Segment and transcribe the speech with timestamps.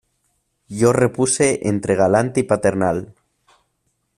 [0.67, 3.13] yo repuse entre galante y paternal: